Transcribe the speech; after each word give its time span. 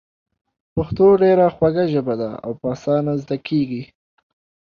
پښتو 0.75 1.05
ډېره 1.23 1.45
خوږه 1.55 1.85
ژبه 1.93 2.13
ده 2.21 2.29
او 2.45 2.51
په 2.59 2.65
اسانه 2.73 3.13
زده 3.21 3.37
کېږي. 3.47 3.83